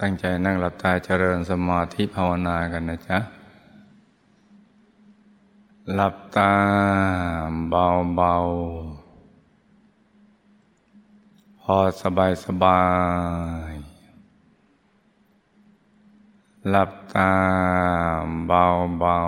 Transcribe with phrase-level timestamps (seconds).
[0.00, 3.18] ตั้งใจนั่งหลับตาเจริญสมาธิภาวนากันนะจ๊ะ
[5.94, 6.52] หลับตา
[7.70, 12.82] เบาๆพอสบายสบา
[13.70, 13.72] ย
[16.70, 17.30] หลับตา
[18.46, 19.18] เบา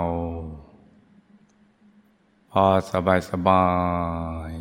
[0.79, 3.65] ๆพอสบายสบา
[4.49, 4.51] ย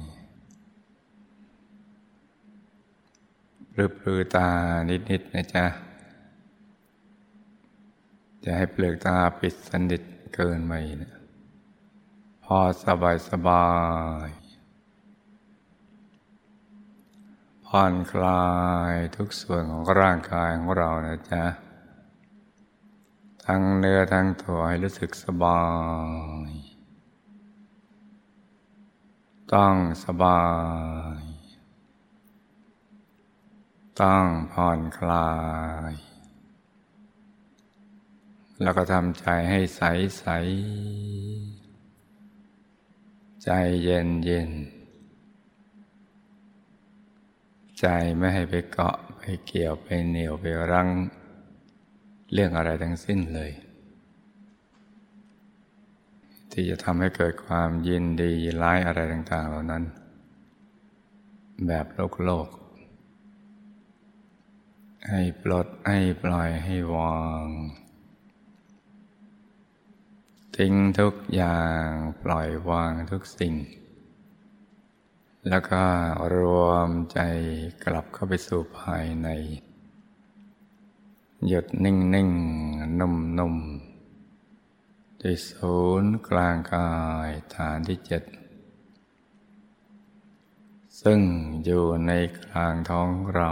[3.72, 4.48] ปลือตา
[4.88, 5.66] นิดๆนะจ๊ะ
[8.50, 10.02] จะให้เปลือกตาปิดสนิท
[10.34, 11.14] เกินไปนะ
[12.44, 13.68] พอสบายสบา
[14.26, 14.28] ย
[17.66, 18.46] ผ่อนคลา
[18.92, 21.44] ยทุกส่วนของร่างกายของเรานะจ๊ะ
[23.44, 25.62] ทั้งเนื้อทั้งตัวให้รู้สึกสบา
[26.48, 26.50] ย
[29.54, 30.42] ต้องสบา
[31.20, 31.22] ย
[34.00, 35.28] ต้องผ่อนคลา
[35.92, 36.07] ย
[38.62, 39.82] แล้วก็ทำใจให้ใส
[40.18, 40.26] ใส
[43.44, 43.50] ใจ
[43.82, 44.50] เย็นเย็น
[47.80, 47.86] ใจ
[48.18, 50.88] ไม่ให้ไปเกาะไปเกี่ยวไปเหนียวไปรั้ง
[52.32, 53.50] เรื่องอะไรทั้งสิ้นเลย
[56.52, 59.84] ที่จะทำให้เกิดความยินดีร้ายอะไรต่าง ๆ เหล่านั้น
[61.66, 62.48] แบบโลกโลก
[65.08, 67.46] ให้ปลดให้ปล่อยให้วาง
[70.62, 71.88] ทิ้งทุกอย่าง
[72.22, 73.54] ปล่อยวางทุกสิ่ง
[75.48, 75.84] แล้วก็
[76.36, 77.20] รวมใจ
[77.84, 79.28] กลับเข้าไปสู่ภายใน
[81.46, 82.30] หยุดนิ่งนิ่ง
[83.00, 83.56] นุ่มนุ่ม
[85.20, 86.92] ที่ศูนย์กลางกา
[87.28, 88.22] ยฐานที่เจ็ด
[91.02, 91.20] ซึ่ง
[91.64, 93.50] อยู่ในกลางท้องเรา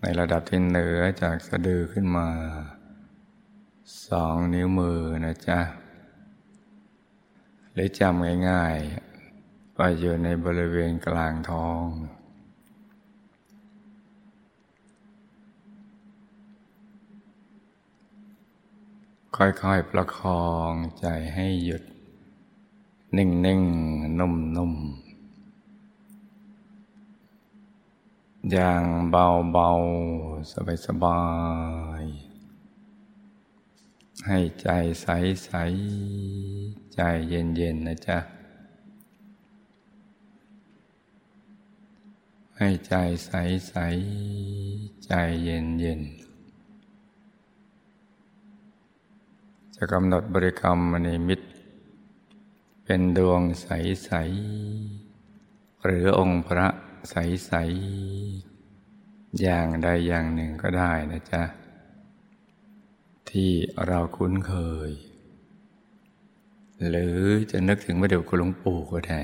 [0.00, 2.28] ในระดับที่เหนือจากสะดือขึ้นมา
[4.06, 5.60] สองนิ้วมือนะจ๊ะ
[7.72, 11.84] หรือจำง่ายๆว่าอยู่ในบริเวณกลางท้อง
[19.36, 21.82] ค่อยๆประคองใจให้หยุด
[23.16, 25.06] นิ่งๆ นุ่มๆ
[28.50, 31.20] อย่างเบาๆ สบา
[32.02, 32.25] ยๆ
[34.26, 34.70] ให้ใจ
[35.02, 35.08] ใส
[35.44, 35.52] ใส
[36.94, 38.18] ใจเย็นเย็นนะจ๊ะ
[42.58, 42.94] ให้ใจ
[43.26, 43.32] ใส
[43.68, 43.74] ใส
[45.04, 45.12] ใจ
[45.44, 46.00] เย็นเย็น
[49.74, 51.46] จะกำหนดบริกรรมมณีมิตร
[52.84, 53.68] เป็นดวงใส
[54.04, 54.10] ใส
[55.84, 56.68] หรือองค์พระ
[57.10, 57.14] ใส
[57.46, 57.52] ใส
[59.40, 61.42] อย่างใดอย่างหนึ่งก็ได้นะจ๊ะ
[63.40, 63.54] ที่
[63.86, 64.54] เราคุ้นเค
[64.88, 64.90] ย
[66.88, 67.18] หรือ
[67.50, 69.20] จะนึกถึงพระเดชคุณหลวงปู่ก็ได้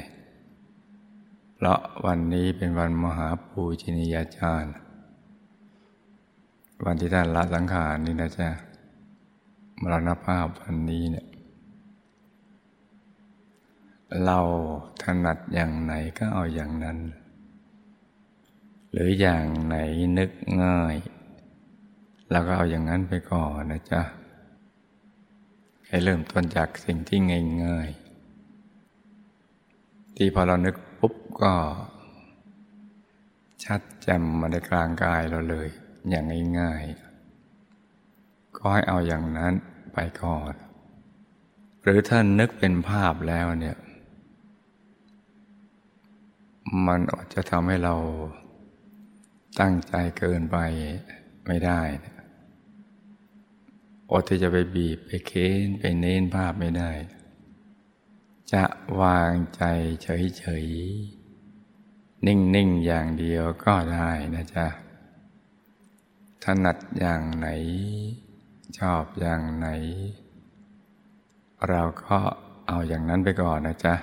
[1.54, 4.74] เพราะวันนี้เป็นวันมหาปูชนียาจารย์
[6.84, 8.48] วันที่ท่านละสังขารนี่นะจ๊ะ
[9.80, 11.26] มรณภาพวันนี้เนี่ย
[14.24, 14.38] เรา
[15.02, 16.98] ถนัดอย่างไหนก็เอาอย่างนั้น
[18.92, 19.76] หรืออย่างไหน
[20.18, 20.30] นึก
[20.64, 20.96] ง่าย
[22.32, 24.02] แล้วก็เอาอย่างนั้นไปก่อนนะจ๊ะ
[25.86, 27.18] ให้เริ่มต้นจากสิ่งที่
[27.64, 31.54] ง่ายๆ ที่พอเรานึกปุ๊บก็
[33.64, 35.68] ชัดแจ่มมาในกลางกายเราเลย
[36.10, 36.24] อย่าง
[36.60, 39.52] ง่ายๆ ก็ให้เอาอย่างนั้น
[39.92, 40.52] ไปก่อน
[41.82, 43.76] หรือถ้านึกเป็นภาพแล้วเนี่ย
[46.86, 47.94] มันอาจจะทำให้เรา
[49.60, 50.58] ตั้งใจเกินไป
[51.46, 51.80] ไม่ได้
[54.12, 56.90] อดที่จะไปบีบไปเค้นไปเน้นภาพไม่ได้
[58.52, 58.64] จะ
[59.00, 59.62] วางใจ
[60.02, 64.66] เฉยๆ นิ่งๆ อย่างเดียวก็ได้นะจ๊ะ
[66.42, 67.48] ถนัดอย่างไหน
[68.78, 69.68] ชอบอย่างไหน
[71.68, 72.18] เราก็
[72.66, 73.94] เอาอย่างนั้นไปก่อนนะจ๊ะ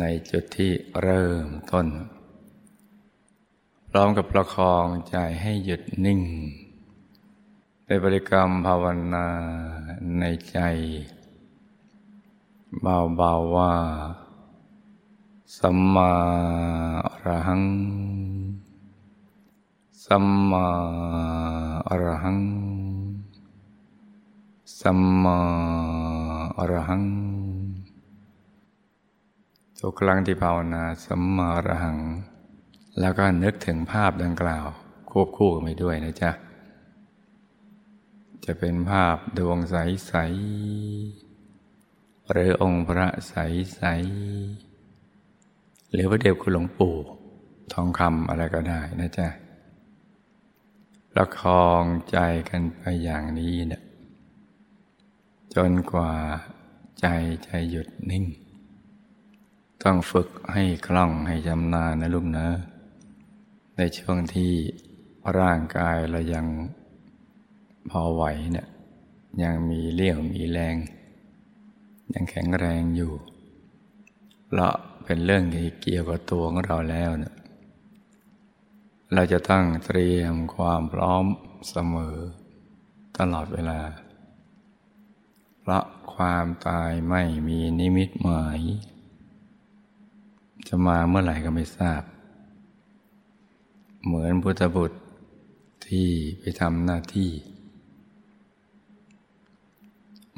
[0.00, 0.72] ในจุดที่
[1.02, 1.86] เริ่มต้น
[3.90, 6.20] พร้อมกับประคองใจให้หยุดนิ่ง
[7.90, 9.26] ในบริกรรมภาวนา
[10.18, 10.58] ในใจ
[12.80, 13.74] เบาๆว่า
[15.58, 16.12] สัมมา
[17.06, 17.64] อรหัง
[20.04, 20.66] สัมมา
[21.88, 22.40] อรหัง
[24.80, 25.38] สัมมา
[26.58, 27.04] อรหัง
[29.78, 31.98] ทุกครั้งที่ภาวนาสัมมาอรหัง
[33.00, 34.66] แล้วก็นึกถึงภาพดังกล่าว
[35.10, 36.32] ควบคู่กันไปด้วยนะจ๊ะ
[38.50, 40.14] จะเป็นภาพดวงใส
[41.36, 43.82] ๆ หรือองค์พระใส
[44.68, 46.96] ๆ หรือพระเดชคุณหลวงปู่
[47.72, 49.28] ทองคำอะไรก็ได้นะจ๊ะ
[51.12, 52.18] ประคองใจ
[52.48, 53.82] กันไปอย่างนี้เนะ
[55.54, 56.12] จนกว่า
[57.00, 57.06] ใจ
[57.46, 58.24] จะหยุดนิ่ง
[59.82, 62.46] ต้องฝึกให้คล่องให้จำนาญนะลูกนะ
[63.76, 64.52] ในช่วงที่
[65.38, 66.46] ร่างกายเรายัง
[67.90, 68.68] พอไหวเนะี่ย
[69.42, 70.76] ยังมีเลี้ยวมีแรง
[72.14, 73.12] ยังแข็งแรงอยู่
[74.54, 74.68] เรา
[75.04, 77.34] เป็นเรื่องที่เกี่ยวกับตัวของเราแล้วเนะ
[79.14, 81.24] เราจะต้องเตรียมความพร้อม
[81.70, 82.16] เสมอ
[83.18, 83.80] ตลอดเวลา
[85.60, 88.60] เพราะความตายไม่มีนิมิตหมาย
[90.68, 92.02] จะมาเมื่อไหร่ก็ไม่ทราบ
[94.04, 94.98] เหมือนพุทธบุตร
[95.86, 96.08] ที่
[96.40, 97.30] ไปทำหน้าที่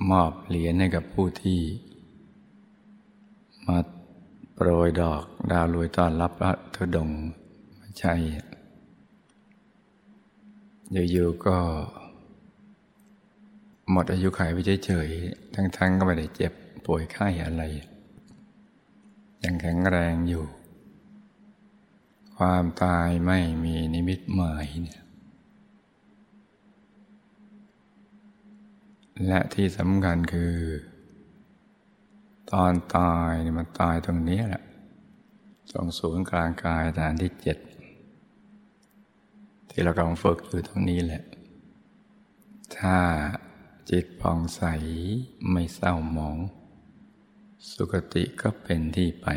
[0.08, 1.60] มอบเหรียญให้กับผู้ที่
[3.66, 3.78] มา
[4.54, 7.10] โปรยดอกดาวลวยต้อนรับพระธุดง
[7.78, 8.14] ไม่ใช่
[11.10, 11.56] อยู่ๆก็
[13.90, 14.56] หมดอายุขัยไป
[14.86, 16.52] เฉยๆทั้งๆ ก็ไม่ได้เจ็บ
[16.86, 17.62] ป่วยไข้อะไร
[19.44, 20.44] ยังแข็งแรงอยู่
[22.36, 24.99] ความตายไม่มีนิมิตหมายเนี่ย
[29.26, 30.56] และที่สำคัญคือ
[32.52, 34.62] ตอนตายมันตายตรงนี้แหละ
[35.72, 37.58] ตรงศูนย์กลางกายฐานที่เจ็ด
[39.70, 41.22] ที่เรากำลังฝึกอยู่ตรงนี้แหละ
[42.76, 42.96] ถ้า
[43.90, 44.62] จิตผ่องใส
[45.50, 46.38] ไม่เศร้าหมอง
[47.72, 49.28] สุคติก็เป็นที่ไป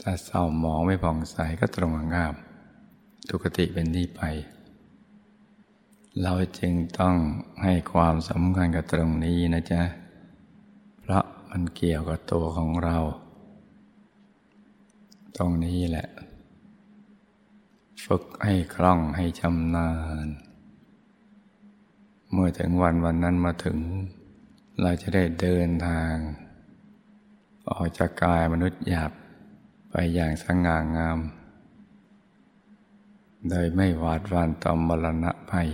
[0.00, 2.34] ถ้าเศร้าหมองไม่ผ่องใสก็ตรงงาม
[3.28, 4.22] ทุกติเป็นที่ไป
[6.22, 7.16] เราจึงต้อง
[7.62, 9.82] ให้ความสำคัญกับตรงนี้นะจ๊ะ
[11.00, 12.96] เพราะมันเกี่ยวกับตัวของเรา
[15.36, 16.08] ตรงนี้แหละ
[18.04, 19.90] ฝึกให้คล่องให้ชำนา
[20.24, 20.26] ญ
[22.32, 23.78] เมื่อถึงวันวันนั้นมาถึง
[24.82, 26.14] เราจะได้เดินทาง
[27.70, 29.12] ออกจากกายมนุษย์หยาบ
[29.90, 31.18] ไปอย่างสง่างาม
[33.48, 35.70] โดยไม่หวาดหวั่นต่อมรณะภัย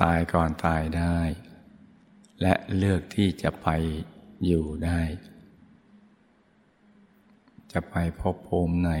[0.00, 1.18] ตายก่อนตายได้
[2.42, 3.68] และเลือกที่จะไป
[4.44, 5.00] อยู่ได้
[7.72, 8.92] จะไปพบภูมิไหน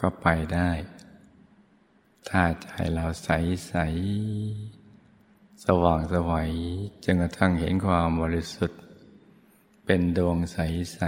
[0.00, 0.70] ก็ไปได้
[2.28, 3.28] ถ้าใจเราใส
[3.68, 3.74] ใส
[5.64, 6.52] สว่างสวัย
[7.04, 8.80] จนกระทั่งเห็นความบริสุทธิ์
[9.84, 10.58] เป็นดวงใส
[10.94, 11.00] ใส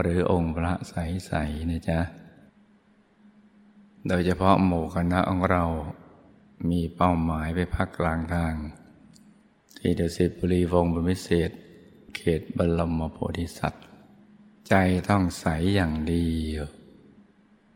[0.00, 0.94] หรือองค์พระใส
[1.26, 1.32] ใส
[1.70, 2.00] นะจ๊ะ
[4.08, 5.64] โดยเฉพาะหมู่คณะของเรา
[6.70, 8.54] มีเป้าหมายไปพักกลางทาง
[9.78, 11.50] ที่เดสิบุรีวงบรมิเศษ
[12.16, 13.84] เขตบรมโพธิสัตว์
[14.68, 14.74] ใจ
[15.08, 16.26] ต้องใสอย่างดี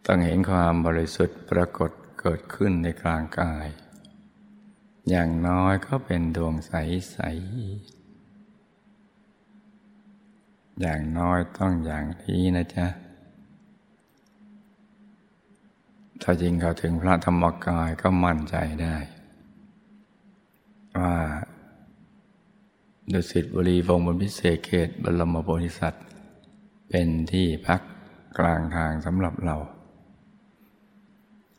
[0.07, 1.91] ต้องเห็นความบริสุทธิ์ปรากฏ
[2.21, 3.67] เกิดขึ้นในกลางกาย
[5.11, 6.73] อย่างน้อยก็เป็นดวงใส
[7.13, 7.19] ใส
[10.81, 12.87] อย่างน้อยต้องอย่างนี้นะจ๊ะ
[16.23, 18.97] ถ้าจริงเขาถึงพระธรรมกายก็มั่นใจได้
[20.99, 21.17] ว่า
[23.13, 26.05] ดุสิตบุรีวงบนพิเศษเขตบรมโพธิสัตว์
[26.89, 27.81] เป็นที่พัก
[28.39, 29.57] กลางทางสำหรับเรา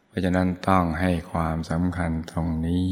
[0.07, 2.89] เพราะฉะนั้นต้องให้ความสำคัญตรงนี้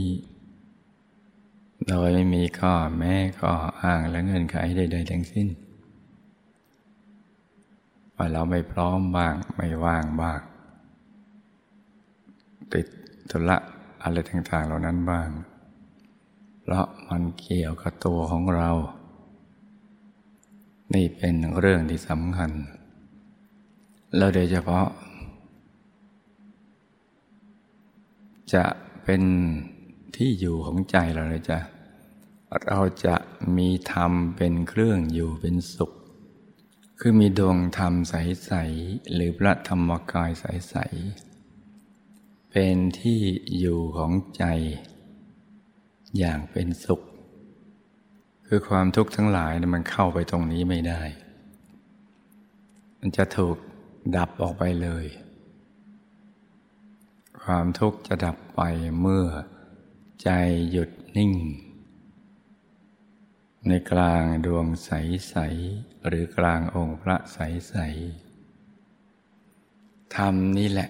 [1.87, 3.51] โดยไม่มีข้อแม้ข้อ
[3.81, 5.47] อ้างและเงื่อนไขใดๆทั้งสิ้น
[8.15, 10.41] ว่าเราไม่พร้อมบ้างไม่ว่างบ้าง
[12.73, 12.85] ติด
[13.31, 13.57] ธุระ
[14.03, 15.29] อะไรต่างๆเหล่านั้นบ้าง
[16.61, 18.69] เพราะมันเกี่ยวกับตัวของเรา
[20.93, 22.51] นี่เป็นเรื่องที่สำคัญ
[24.15, 24.87] แล้วโดยเฉพาะ
[28.53, 28.65] จะ
[29.03, 29.23] เป็น
[30.15, 31.59] ที่อยู่ของใจเราเลยจ้ะ
[32.67, 33.15] เราจะ
[33.57, 35.91] มีธรรมเป็นเครื่องอยู่เป็นสุข
[36.99, 38.51] คือมีดวงธรรมใส
[38.81, 40.75] ๆ หรือพระธรรมกายใส
[41.09, 41.30] ๆ
[42.51, 43.21] เป็นที่
[43.59, 44.45] อยู่ของใจ
[46.17, 47.01] อย่างเป็นสุข
[48.47, 51.01] คือความทุกข์ทั้งหลายมันเข้าไปตรงนี้ไม่ได้
[52.99, 53.57] มันจะถูก
[54.15, 55.05] ดับออกไปเลย
[57.43, 58.61] ความทุกข์จะดับไป
[59.01, 59.25] เมื่อ
[60.23, 60.29] ใจ
[60.71, 61.33] หยุดนิ่ง
[63.67, 65.35] ในกลางดวงใส
[65.71, 70.89] ๆ หรือกลางองค์พระใสๆธรรมนี่แหละ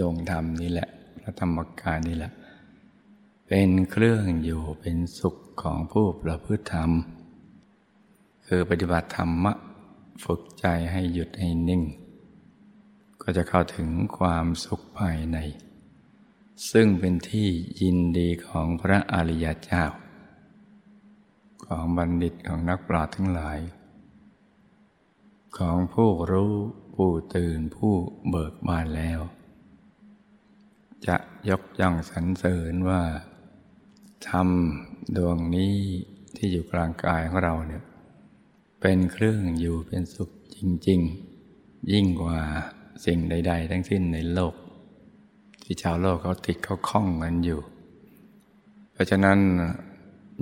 [0.00, 0.88] ดวงธรรมนี่แหละ
[1.20, 2.32] พระธรรมกายนี่แหละ
[3.46, 6.90] เป็นเครื่องอยู่เป็นสุขของผู้ประพฤติธรรม
[8.46, 9.52] คือปฏิบัติธรรมะ
[10.24, 11.82] ฝึกใจให้หยุดให้นิ่ง
[13.22, 15.38] ก็จะเข้าถึงความสุขภายใน
[16.70, 17.48] ซึ่งเป็นที่
[17.80, 19.84] ยินดีของพระอริยเจ้า
[21.64, 23.58] ของบัณฑิตของนักปราชญ์ทั้งหลาย
[25.58, 26.54] ของผู้รู้
[26.94, 27.94] ผู้ตื่นผู้
[28.28, 29.20] เบิกบานแล้ว
[31.06, 31.16] จะ
[31.48, 33.02] ยกย่องสรรเสริญว่า
[34.28, 34.48] ธรรม
[35.16, 35.74] ดวงนี้
[36.36, 37.82] ที่อยู่กลางกายของเราเนี่ย
[38.80, 40.58] เป็นเครื่องอยู่เป็นสุขจ
[40.88, 41.00] ริง
[41.46, 42.38] ๆ ยิ่งกว่า
[43.04, 44.54] สิ่งใด ๆ ทั้งสิ้นในโลก
[45.62, 47.60] ที่ชาวโลกเขาติดเขาคล้องกันอยู่
[48.92, 49.38] เพราะฉะนั้น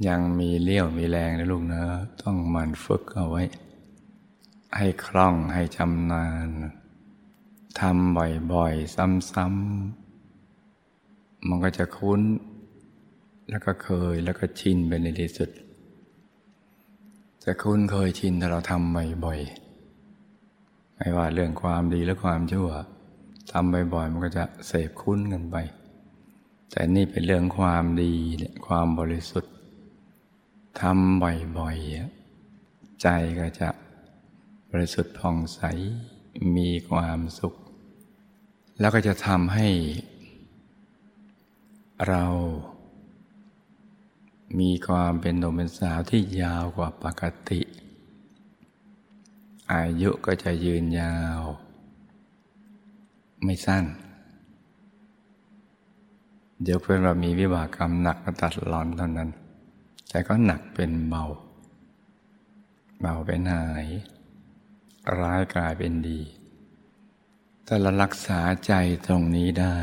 [0.09, 1.83] ยังมีเลี้ยวมีแรงนะลูกนะ
[2.23, 3.43] ต้องมันฝึกเอาไว้
[4.77, 6.49] ให้คล่องให้ชำนาญ
[7.81, 8.17] ทำ
[8.53, 8.95] บ่อยๆ
[9.33, 10.02] ซ้ำๆ
[11.49, 12.21] มันก็จะคุ้น
[13.51, 15.51] แล้วก็เคยแล้วก็ชินไปในที่สุด
[17.45, 22.69] จะคุ้นเคยชินถ้าเราทำบ่อยๆไม่ว่าเรื่องความดีและความชั่ว
[23.53, 25.57] ทำบ่อยๆมันก็จะเสพคุ้นกันไป
[26.71, 28.13] แต่นี่เป็นเรื่องความดี
[28.67, 29.53] ความบริสุทธิ์
[30.81, 33.09] ทำบ่อยๆใจ
[33.39, 33.69] ก็จะ
[34.71, 35.61] บริสุทธิ์ผ่องใส
[36.57, 37.55] มีความสุข
[38.81, 39.69] แล้วก็จะทำให้
[42.09, 42.25] เรา
[44.59, 47.61] มีความเป็นหนุ่มเป็นสาวที่ยาวกว่าปกติ
[49.73, 51.41] อายุก็จะยืนยาว
[53.45, 53.85] ไม่สั้น
[56.63, 59.31] เดี๋ยวเพื่อนเรามีวิบากกรรมหนักก็ตัดหลอนเท่านั้น
[60.09, 61.25] แต่ก็หนักเป็นเบา
[63.01, 63.87] เบาเป็นหาย
[65.21, 66.21] ร้ายกลายเป็นดี
[67.67, 68.73] ถ้าเรารักษาใจ
[69.07, 69.77] ตรงนี้ได้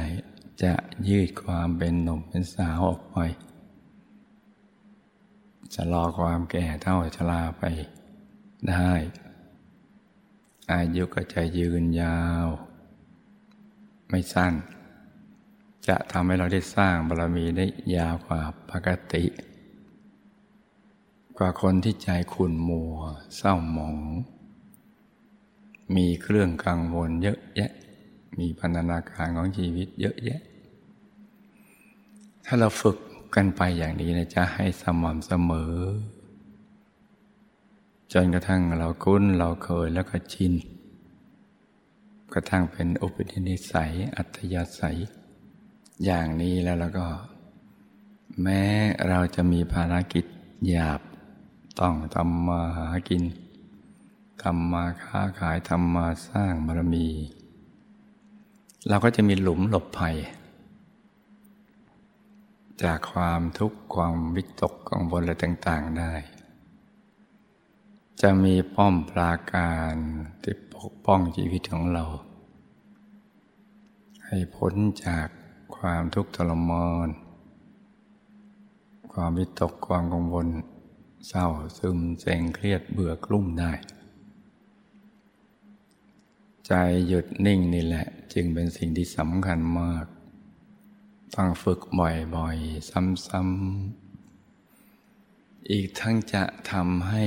[0.63, 0.73] จะ
[1.09, 3.17] ยืดความเป็นหนุ่มเป็นสาวออกไป
[5.73, 7.63] จะรอความแก่เท่าชราไป
[8.69, 8.91] ได้
[10.71, 12.47] อายุก็จะยืนยาว
[14.09, 14.53] ไม่สั้น
[15.87, 19.25] จะทำให้เราได้สร้างบารมีได้ยาวกว่าปกติ
[21.37, 22.95] กว่าคนที่ใจขุ่นมัว
[23.35, 23.97] เศร้าหมอง
[25.95, 27.71] มีเครื่องกังวลเยอะแยะ
[28.39, 30.39] มีพันธนาการของชีวิตเยอะแยะ
[32.51, 32.97] ถ้าเราฝึก
[33.35, 35.75] กันไปอย่างนี้นะจะให้สม่ำเสมอ
[38.13, 40.53] จนกระทั่งเราคุ้นเราเคยแล้วก็ชิน
[42.33, 44.97] กระทั่งเป็นอุปนิสัย อัตยาศัย
[46.05, 47.07] อย่างนี้แล้วแล้วก็
[48.41, 48.61] แม้
[49.09, 50.25] เราจะมีภารกิจ
[50.67, 51.01] หยาบ
[51.79, 53.23] ต้องทำมาหากิน
[54.43, 57.07] ทำมาค้าขายทำมาสร้างบารมี
[58.89, 60.17] เราก็จะมีหลุมหลบภัย
[62.83, 66.13] จากความทุกข์ความวิตกกังวลอะไรต่าง ๆได้
[68.21, 69.93] จะมีป้อมปราการ
[70.43, 72.05] ที่ปกป้องชีวิตของเรา
[74.25, 74.73] ให้พ้น
[75.05, 75.27] จาก
[75.77, 77.09] ความทุกข์ทรมาน
[79.13, 80.47] ความวิตกความกังวล
[81.27, 83.71] เศร้าซึมเซ็งเครียดเบื่อกลุ้มได้
[86.67, 86.71] ใจ
[87.07, 90.05] หยุดนิ่งนี่แหละ จึงเป็นสิ่งที่สำคัญมาก
[91.35, 92.89] ต้องฝึกบ่อยๆ
[93.27, 97.25] ซ้ำๆ อีกทั้งจะทำให้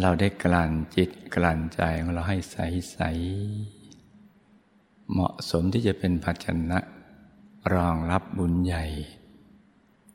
[0.00, 6.78] เราได้กลั่นจิตกลั่นใจของเราให้ใสๆ เหมาะสมที่จะเป็นภาชนะ
[7.74, 8.84] รองรับบุญใหญ่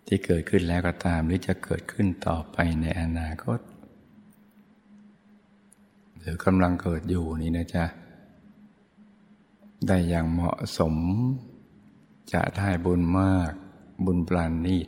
[0.08, 3.60] ที่เกิดขึ้นแล้วก็ตามหรือจะเกิดขึ้นต่อไปในอนาคต
[6.18, 7.86] หรือกำลังเกิดอยู่นี่นะจ๊ะ
[9.88, 10.96] ได้อย่างเหมาะสม
[12.32, 13.52] จะได้บุญมาก
[14.06, 14.88] บุญปราณีต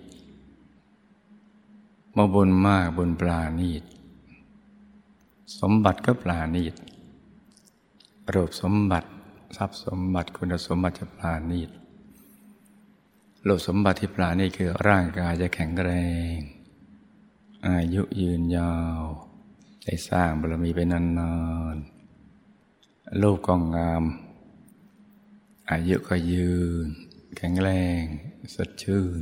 [2.14, 3.84] เมื่อบุญมากบุญปราณีต
[5.60, 6.76] สมบัติก็ปราณีต
[8.34, 9.10] รูปสมบัติ
[9.58, 11.70] ทรัพย์สมบัติคุณสมบัติจะปราณีต
[13.48, 15.92] รูปสมบัติที่ปราณีตคือร่างกายจะแข็งแร
[16.36, 16.38] ง
[17.68, 19.02] อายุยืนยาว
[19.84, 21.34] ได้สร้างบารมีไปนา
[21.74, 24.04] นๆรูปก็งาม
[25.70, 26.54] อายุก็ยื
[26.86, 26.88] น
[27.38, 28.02] แข็งแรง
[28.56, 29.22] สดชื่น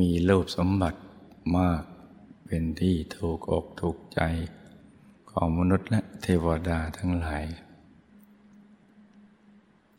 [0.00, 1.00] มีรูปสมบัติ
[1.58, 1.82] มาก
[2.46, 4.20] เป็นที่ถูกอกถูกใจ
[5.30, 7.44] ของมนุษย์และเทวดาทั้งหลาย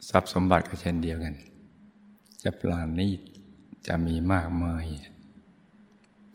[0.10, 1.36] ทรัพย์สมบัติก็เช่นเดียวกัน
[2.44, 3.20] จะปราณีต
[3.88, 4.86] จะมีมากมาย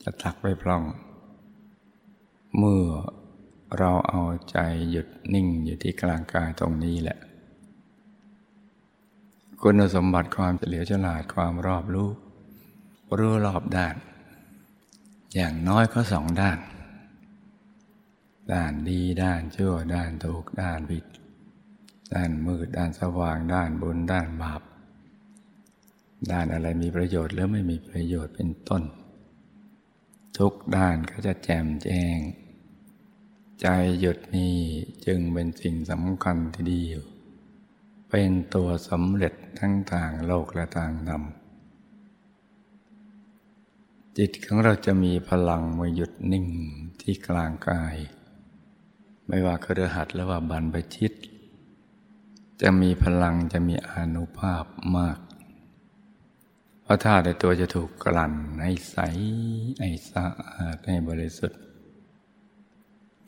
[0.02, 0.82] จะตักไว้พร่อง
[2.58, 2.84] เมื่อ
[3.78, 4.58] เราเอาใจ
[4.90, 7.18] หยุดนิ่งอยู่ที่กลางกายตรงนี้แหละ
[9.62, 12.10] คุณสมบัติความเฉลียวฉลาดความรอบรู้
[13.18, 13.96] รู้รอบด้าน
[15.34, 16.58] อย่างน้อยก็สองด้าน
[18.52, 21.04] ด้านดีด้านชั่วด้านถูกด้านผิด
[22.14, 24.62] ด้านมืดด้านสว่าง ด้านบุญด้านบาป
[26.30, 28.82] ด้านอะไรมีประโยชน์หรือไม่มีประโยชน์เป็นต้น
[30.38, 32.18] ทุกด้านก็จะแจ่มแจ้ง
[33.60, 33.66] ใจ
[34.00, 34.56] หยุดนี้
[35.06, 37.06] จึงเป็นสิ่งสำคัญที่ดีอยู่
[38.10, 41.22] เป็นตัวสำเร็จทั้งทางโลกและทางธรรม
[44.18, 46.46] จิตของเราจะมีพลังมาหยุดนิ่ง
[47.00, 47.96] ที่กลางกาย
[49.26, 51.12] ไม่ว่าครือหัดหรือว่าบรรพชิต
[52.60, 54.64] จะมีพลังจะมีอนุภาพ
[54.96, 55.18] มาก
[56.82, 58.96] เพราะธาตุในตัวจะถูกกลั่นให้ใส
[59.78, 61.60] ให้สะอาดให้บริสุทธิ์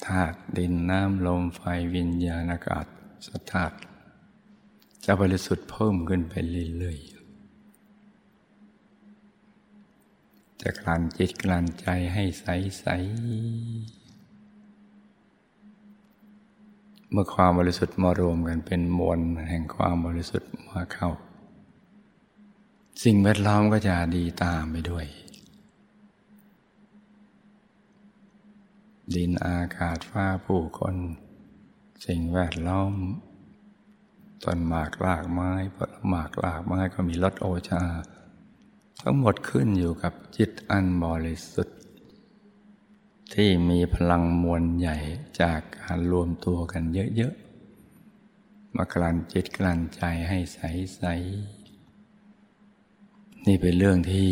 [0.06, 1.62] ธาตุดินน้ำลมไฟ
[1.94, 2.87] วิญญาณอากาศ
[3.26, 3.76] สธาตุ
[5.12, 6.35] จะบริสุทธิ์เพิ่มขึ้นไป
[6.79, 12.47] เรื่อยๆ จะกลั่นจิตกลั่นใจให้ใส
[12.79, 12.87] ใส
[17.11, 21.11] เมื่อความบริสุทธิ์มารวมกันเป็นมวลแห่งความบริสุทธิ์มาเข้า
[23.05, 25.07] สิ่งแวดล้อมก็จะดีตามไปด้วย
[29.14, 30.97] ดินอากาศฟ้าผู้คน
[32.07, 32.95] สิ่งแวดล้อม
[34.44, 37.82] ต้นหมากลากไม้ผลหมากลากไม้ก็มีรสโอชา
[39.00, 41.78] ทั้งหมดขึ้นอยู่กับจิตอันบริสุทธิ์
[43.35, 44.97] ที่มีพลังมวลใหญ่
[45.40, 46.82] จากการรวมตัวกัน
[47.16, 54.28] เยอะๆ มากลั่นจิตกลั่นใจให้ใสๆ นี่เป็นเรื่องที่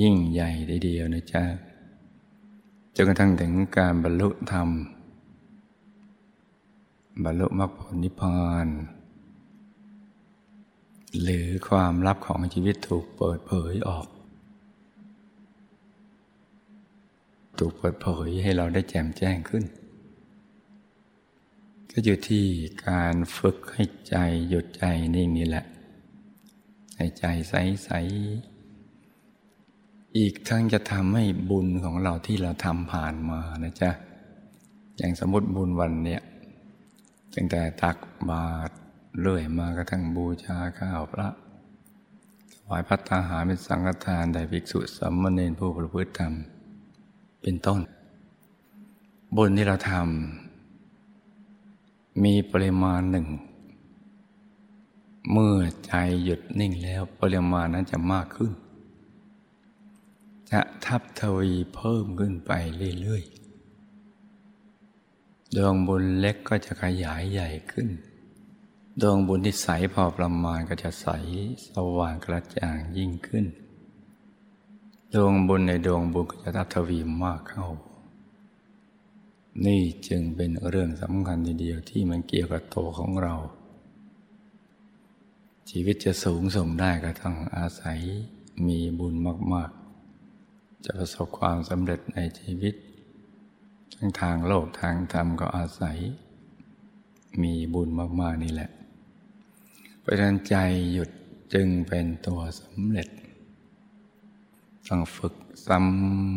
[0.00, 1.44] ยิ่งใหญ่ทีเดียวนะจ๊ะ
[2.94, 4.68] จนกระทั่งถึงการบรรลุธรรม
[7.24, 8.68] บรรลุมรรคผลนิพพาน
[11.22, 14.06] หรือความลับของชีวิตถูกเปิดเผยออก
[17.58, 19.64] ถูกเปิดเผยให้เราได้แจ่มแจ้งขึ้น
[21.90, 22.44] ก็อยู่ที่
[22.88, 24.16] การฝึกให้ใจ
[24.48, 25.64] หยุดใจนิ่งนี่แหละ
[26.96, 27.90] ให้ใจใสใส
[30.18, 33.90] อีกทั้งจะทำให้บุญของเราที่เราทำผ่านมานะจ๊ะ
[34.96, 36.22] อย่างสมมติบุญวันเนี้ย
[37.34, 37.96] ตั้งแต่ตัก
[38.28, 38.74] บาตร
[39.18, 41.28] เรื่อยมากระทั่งบูชาข้าวพระ
[42.52, 46.32] ถวายพัตตาหารเป็นสังฆทานแด่ภิกษุสัมมเนรผู้ประพฤติธรรม
[47.42, 47.80] เป็นต้น
[49.36, 53.26] บุญที่เราทำมีปริมาณหนึ่ง
[55.32, 55.92] เมื่อใจ
[56.24, 58.52] หยุดนิ่งแล้วปริมาณนั้นจะมากขึ้น
[60.50, 62.50] จะทับทวีเพิ่มขึ้นไป
[63.00, 67.88] เรื่อยๆดวงบุญเล็กก็จะขยายใหญ่ขึ้น
[69.00, 71.06] ดวงบุญที่ใสพอประมาณก็จะใส
[71.68, 73.46] สว่างกระจ่างยิ่งขึ้น
[75.14, 77.66] ดวงบุญในดวงบุญก็จะทับทวีมากเข้า
[79.66, 83.34] นี่จึงเป็นเรื่องสำคัญทีเดียวที่มันเกี่ยวกับตัวของเรา
[85.70, 87.98] ชีวิตจะสูงส่งได้ก็ต้องอาศัย
[88.66, 89.14] มีบุญ
[89.54, 89.70] มาก
[90.26, 92.74] ๆ จะประสบความสำเร็จในชีวิต
[93.96, 95.98] ทั้งทางโลกทางธรรมก็อาศัย
[97.44, 97.88] มีบุญ
[98.20, 98.70] มาก ๆ นี่แหละ
[100.00, 100.56] เพราะฉะนั้นใจ
[100.92, 101.10] หยุด
[101.54, 103.08] จึงเป็นตัวสำเร็จ
[104.88, 105.34] ต้องฝึก
[105.66, 105.78] ซ้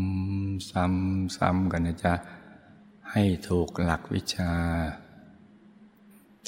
[0.05, 2.13] ำซ้ำซ้ำกันนะจ๊ะ
[3.11, 4.53] ให้ถูกหลักวิชา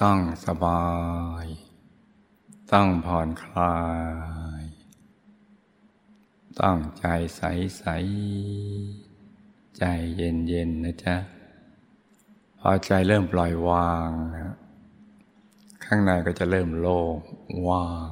[0.01, 0.85] ต้องสบา
[1.43, 1.45] ย
[2.71, 3.77] ต้องผ่อนคลา
[4.61, 4.65] ย
[6.59, 7.05] ต้องใจ
[7.37, 7.41] ใส
[7.77, 7.85] ใส
[9.77, 9.83] ใจ
[10.15, 11.15] เย็นเย็นนะจ๊ะ
[12.71, 14.55] อใจเริ่มปล่อยวางนะ
[15.85, 17.15] ข้างในก็จะเริ่มโล่ง
[17.67, 18.09] ว่าง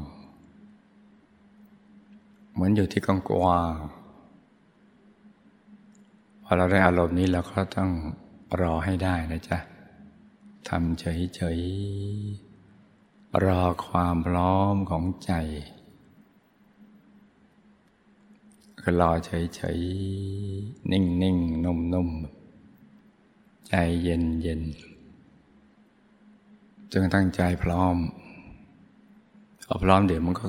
[2.52, 3.76] เหมือนอยู่ที่กกว้าง
[6.44, 7.92] พอเราได้อารมณ์นี้เราก็ต้อง
[8.62, 9.58] รอให้ได้นะจ๊ะ
[10.70, 15.32] ทำเฉยๆรอความพร้อมของใจ
[18.80, 22.43] ก็รอเฉยๆนิ่งๆนุ่มๆ
[23.70, 23.74] ใจ
[24.04, 27.96] เย็นๆจนตั้งใจพร้อม
[29.68, 30.46] พอพร้อมเดี๋ยวมันก็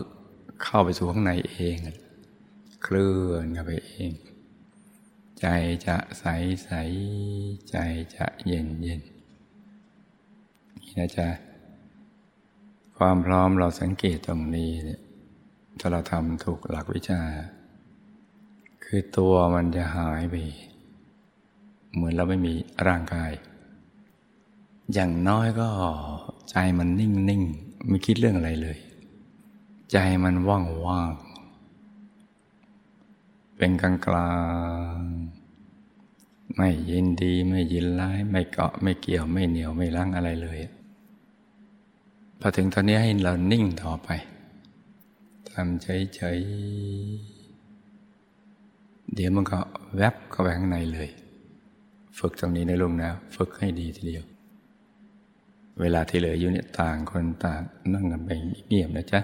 [0.62, 1.76] เข้าไปสู่ข้างในเอง
[2.82, 4.12] เคลื่อนเข้าไปเอง
[5.40, 5.46] ใจ
[5.86, 6.24] จะใส
[6.64, 6.70] ใส
[7.70, 7.76] ใจ
[8.16, 9.00] จะเย็นเย็น
[10.80, 11.28] นี่นะจ๊ะ
[12.98, 15.00] ความพร้อมเราสังเกตตรงนี้เนี่ย
[15.78, 17.20] ถ้าเราทำถูกหลักวิชา
[18.84, 20.34] คือตัวมันจะหายไป
[21.94, 22.54] เหมือนเราไม่มี
[22.86, 23.32] ร่างกาย
[24.92, 25.68] อย่างน้อยก็
[26.50, 27.42] ใจมันนิ่งนิ่ง
[27.88, 28.78] ไม่คิดเรื่องอะไรเลย
[29.92, 31.14] ใจมันว่างว่าง
[33.56, 34.32] เป็นกลางกลา
[34.98, 35.00] ง
[36.56, 40.58] ไม่ยินดีไม่ยินร้าย ไม่เกาะไม่เกี่ยวไม่เหนียวไม่ลังอะไรเลย
[42.40, 44.08] พอถึงตอนนี้ให้เรานิ่งต่อไป
[45.50, 46.44] ทำเฉยๆ
[49.14, 49.58] เดี๋ยวมันก็
[49.96, 51.08] แวบเข้าไปข้างในเลย
[52.18, 54.24] ฝึกตรงนี้ในลุงนะ ฝึกให้ดีทีเดียว
[55.80, 57.60] เวลาที่เหลืออยู่เนี่ยต่างคนต่าง
[57.94, 58.30] นั่งกันไป
[58.68, 59.20] เงียบนะจ๊ะ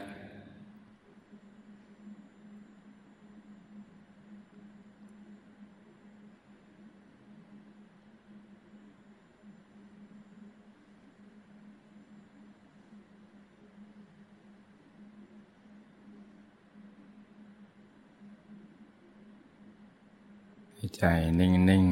[20.97, 21.05] ใจ
[21.41, 21.85] นิ่ง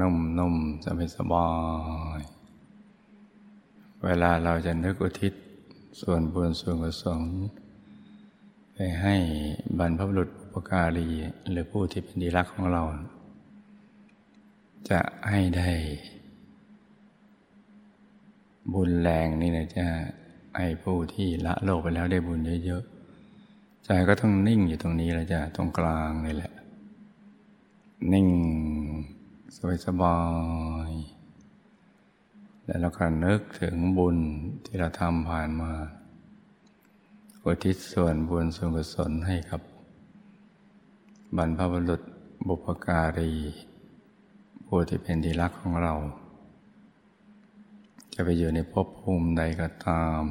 [0.00, 1.48] นุ่มนุ่มสบายสบา
[2.18, 2.20] ย
[4.04, 5.32] เวลาเราจะนึกอุทิศ
[6.00, 7.22] ส่วนบุญส่วนกุศล
[8.74, 9.14] ไปให้
[9.78, 11.08] บรรพบุรุษอุปการี
[11.50, 12.82] หรือผู้ที่เป็นดีรักของเรา
[14.90, 15.70] จะให้ได้
[18.74, 19.86] บุญแรงนี่นะจะ
[20.56, 26.52] ให้ผู้ที่ละโลกไปแล้วได้บุญเยอะๆใจก็ต้องนิ่งอยู่ตรงนี้แล้วจ้ะตรงกลางนี่แหละ
[28.12, 28.26] นิ่ง
[29.56, 30.18] สบายสบา
[30.88, 30.90] ย
[32.64, 34.16] แล้วเราก็นึกถึงบุญ
[34.64, 35.72] ที่เราทำผ่านมา
[37.42, 39.60] อุทิศส่วนบุญส่วนกุศลให้กับ
[41.36, 42.02] บรรพบุรุษ
[42.46, 43.32] บุพการี
[44.66, 45.94] ผู้ที่เป็นที่รักของเรา
[48.14, 50.22] จะไปอยู่ในภพภูมิใดก็ตาม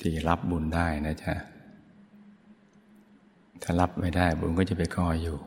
[0.00, 1.34] ที่รับบุญได้นะจ๊ะ
[3.62, 5.38] ถ้ารับไม่ได้บุญก็จะไปคอยอยู่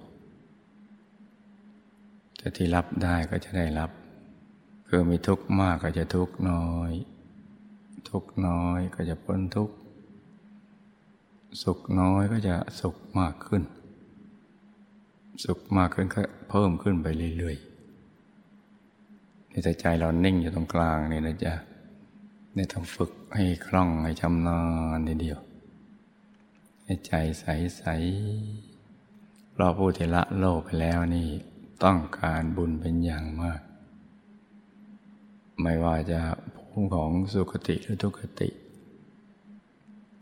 [2.43, 3.91] แต่ที่รับได้ก็จะได้รับ
[4.87, 6.91] คือมีทุกข์มากก็จะทุกข์น้อย
[8.09, 9.75] ทุกข์น้อยก็จะพ้นทุกข์
[11.63, 13.63] สุขน้อยก็จะสุขมากขึ้น
[15.45, 21.53] สุขมากขึ้นก็เพิ่มขึ้นไปเรื่อยๆในใจเรานิ่งอยู่ตรงกลางนี่นะจ๊ะ
[22.55, 24.59] นี่ต้องฝึกให้คล่องให้ชำนา
[24.95, 25.39] ญในเดียว
[26.85, 27.45] ให้ใจใส
[27.77, 27.83] ใส
[29.55, 31.29] เราผู้ที่ละโลกไปแล้วนี่
[31.83, 33.61] ต้องการบุญเป็นอย่างมาก
[35.61, 36.21] ไม่ว่าจะ
[36.55, 38.49] ภูมิของสุคติหรือทุกขติ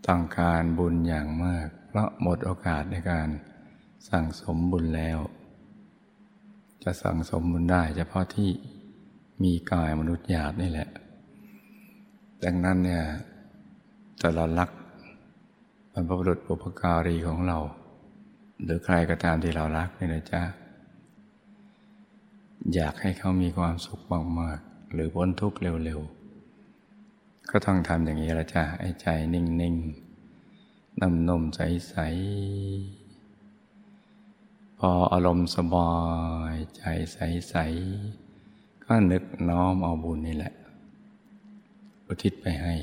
[0.07, 3.27] ต้องการบุญอย่างมาก เพราะหมดโอกาสในการ
[4.09, 5.19] สั่งสมบุญแล้ว
[6.83, 8.49] จะสั่งสมบุญได้เฉพาะที่
[9.43, 10.89] มีกายมนุษย์หยาบนี่แหละ
[12.43, 13.03] ดังนั้นเนี่ย
[14.19, 14.69] แต่เรารัก
[15.93, 17.57] บรรพบุรุษบุพการีของเรา
[18.63, 20.41] หรือใครก็ตามที่เรารักนี่นะจ๊ะ
[22.73, 23.99] อยากให้เขามีความสุข
[24.39, 35.93] มากๆหรือพ้นทุกข์เร็วๆ ก็ต้องทำอย่างนี้ละจ้ะไอ้ใจนิ่งๆนำนมใสๆ พออารมณ์สบา
[36.53, 40.53] ยใจใสๆ ก็นึกน้อมเอาบุญนี่แหละ
[42.05, 42.75] อุทิศไปให้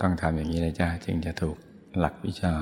[0.00, 1.56] ต้องทำอย่างนี้นะจ๊ะจึงจะถูก
[1.98, 2.54] หลักวิชา